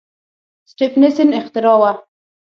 سټېفنسن 0.71 1.29
اختراع 1.39 1.77
وه. 1.81 1.91